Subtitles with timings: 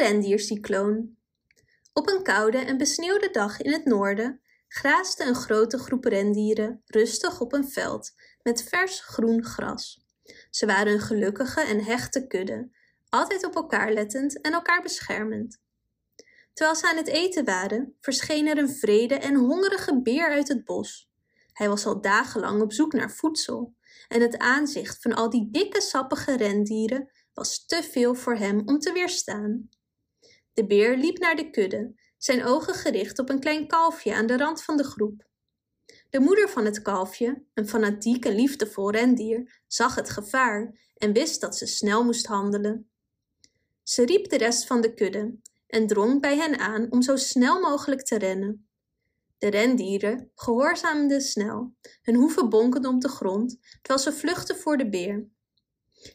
[0.00, 1.16] rendiercycloon.
[1.92, 7.40] Op een koude en besneeuwde dag in het noorden graasde een grote groep rendieren rustig
[7.40, 10.04] op een veld met vers groen gras.
[10.50, 12.70] Ze waren een gelukkige en hechte kudde,
[13.08, 15.60] altijd op elkaar lettend en elkaar beschermend.
[16.52, 20.64] Terwijl ze aan het eten waren, verscheen er een vrede en hongerige beer uit het
[20.64, 21.10] bos.
[21.52, 23.74] Hij was al dagenlang op zoek naar voedsel
[24.08, 28.78] en het aanzicht van al die dikke sappige rendieren was te veel voor hem om
[28.78, 29.68] te weerstaan.
[30.60, 34.36] De beer liep naar de kudde, zijn ogen gericht op een klein kalfje aan de
[34.36, 35.26] rand van de groep.
[36.10, 41.40] De moeder van het kalfje, een fanatiek en liefdevol rendier, zag het gevaar en wist
[41.40, 42.90] dat ze snel moest handelen.
[43.82, 47.60] Ze riep de rest van de kudde en drong bij hen aan om zo snel
[47.60, 48.68] mogelijk te rennen.
[49.38, 54.88] De rendieren gehoorzaamden snel, hun hoeven bonkenden op de grond, terwijl ze vluchtten voor de
[54.88, 55.28] beer.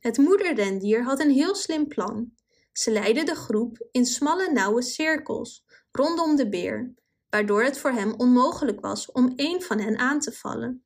[0.00, 2.32] Het moederrendier had een heel slim plan.
[2.72, 6.94] Ze leidde de groep in smalle, nauwe cirkels rondom de beer,
[7.30, 10.84] waardoor het voor hem onmogelijk was om één van hen aan te vallen.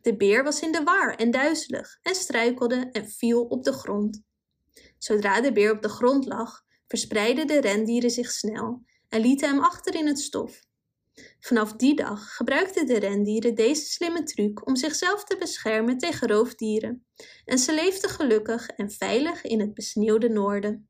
[0.00, 4.22] De beer was in de war en duizelig en struikelde en viel op de grond.
[4.98, 9.58] Zodra de beer op de grond lag, verspreidden de rendieren zich snel en lieten hem
[9.58, 10.60] achter in het stof.
[11.40, 17.06] Vanaf die dag gebruikten de rendieren deze slimme truc om zichzelf te beschermen tegen roofdieren
[17.44, 20.89] en ze leefden gelukkig en veilig in het besneeuwde noorden.